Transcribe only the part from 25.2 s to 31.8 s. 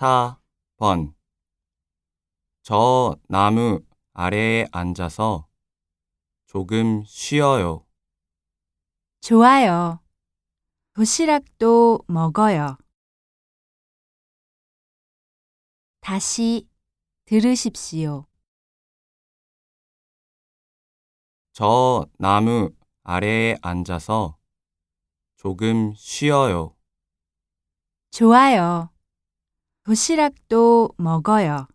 조금 쉬어요. 좋아요. 도시락도 먹어요.